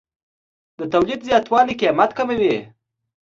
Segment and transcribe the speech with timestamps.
[0.79, 2.55] د تولید زیاتوالی قیمت کموي.